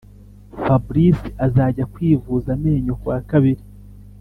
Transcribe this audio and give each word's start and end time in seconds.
Fabrice 0.63 1.27
azajya 1.45 1.83
kwivuza 1.93 2.47
amenyo 2.55 2.93
kuwakabiri 2.99 3.63